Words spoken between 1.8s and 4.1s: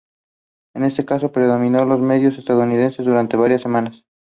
los medios estadounidenses durante varias semanas.